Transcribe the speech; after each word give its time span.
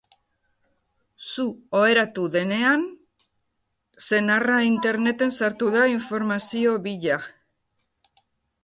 Zu 1.31 1.45
oheratu 1.79 2.23
denean, 2.37 2.87
senarra 4.07 4.57
Interneten 4.71 5.37
sartu 5.43 5.71
da 5.79 5.87
informazio 5.99 6.75
bila. 6.89 7.23